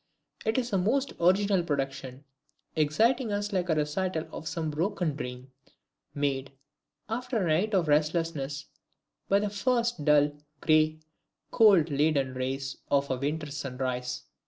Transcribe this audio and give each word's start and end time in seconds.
It 0.43 0.57
is 0.57 0.73
a 0.73 0.79
most 0.79 1.13
original 1.21 1.61
production, 1.61 2.23
exciting 2.75 3.31
us 3.31 3.53
like 3.53 3.67
the 3.67 3.75
recital 3.75 4.25
of 4.31 4.47
some 4.47 4.71
broken 4.71 5.15
dream, 5.15 5.51
made, 6.15 6.51
after 7.07 7.37
a 7.45 7.47
night 7.47 7.75
of 7.75 7.87
restlessness, 7.87 8.65
by 9.29 9.37
the 9.37 9.51
first 9.51 10.03
dull, 10.03 10.31
gray, 10.59 11.01
cold, 11.51 11.91
leaden 11.91 12.33
rays 12.33 12.77
of 12.89 13.11
a 13.11 13.15
winter's 13.17 13.57
sunrise. 13.57 14.23